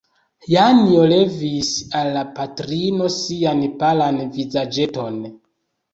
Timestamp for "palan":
3.85-4.21